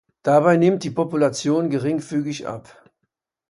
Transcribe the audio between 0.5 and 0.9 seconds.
nimmt die